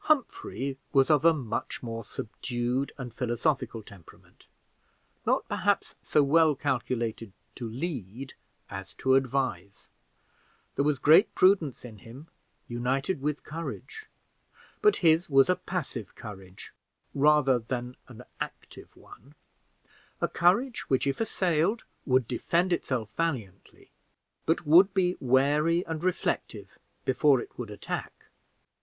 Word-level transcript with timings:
Humphrey 0.00 0.76
was 0.92 1.08
of 1.08 1.24
a 1.24 1.32
much 1.32 1.82
more 1.82 2.04
subdued 2.04 2.92
and 2.98 3.14
philosophical 3.14 3.82
temperament, 3.82 4.46
not 5.24 5.48
perhaps 5.48 5.94
so 6.04 6.22
well 6.22 6.54
calculated 6.54 7.32
to 7.54 7.66
lead 7.66 8.34
as 8.68 8.92
to 8.98 9.14
advise; 9.14 9.88
there 10.76 10.84
was 10.84 10.98
great 10.98 11.34
prudence 11.34 11.82
in 11.82 11.96
him 11.96 12.28
united 12.68 13.22
with 13.22 13.42
courage, 13.42 14.04
but 14.82 14.96
his 14.96 15.30
was 15.30 15.48
a 15.48 15.56
passive 15.56 16.14
courage 16.14 16.74
rather 17.14 17.58
than 17.58 17.96
an 18.06 18.22
active 18.38 18.94
one 18.94 19.34
a 20.20 20.28
courage 20.28 20.80
which, 20.90 21.06
if 21.06 21.22
assailed, 21.22 21.84
would 22.04 22.28
defend 22.28 22.70
itself 22.70 23.08
valiantly, 23.16 23.90
but 24.44 24.66
would 24.66 24.92
be 24.92 25.16
wary 25.20 25.86
and 25.86 26.04
reflective 26.04 26.76
before 27.06 27.40
it 27.40 27.58
would 27.58 27.70
attack. 27.70 28.26